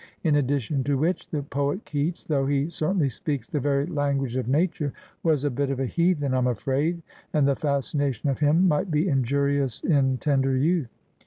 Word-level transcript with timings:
In 0.23 0.35
addition 0.37 0.83
to 0.85 0.97
which, 0.97 1.29
the 1.29 1.43
poet 1.43 1.85
Keats, 1.85 2.23
though 2.23 2.47
he 2.47 2.71
certainly 2.71 3.07
speaks 3.07 3.45
the 3.47 3.59
very 3.59 3.85
language 3.85 4.35
of 4.35 4.47
Nature, 4.47 4.93
was 5.21 5.43
a 5.43 5.51
bit 5.51 5.69
of 5.69 5.79
a 5.79 5.85
heathen, 5.85 6.33
I'm 6.33 6.47
afraid, 6.47 7.03
and 7.33 7.47
the 7.47 7.55
fascination 7.55 8.27
of 8.27 8.39
him 8.39 8.67
might 8.67 8.89
be 8.89 9.07
injurious 9.07 9.79
in 9.81 10.17
tender 10.17 10.57
youth. 10.57 10.89